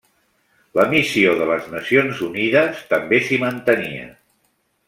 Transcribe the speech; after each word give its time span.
La 0.79 0.85
missió 0.93 1.35
de 1.41 1.49
les 1.51 1.69
Nacions 1.75 2.23
Unides 2.29 2.83
també 2.95 3.23
s'hi 3.29 3.41
mantenia. 3.47 4.09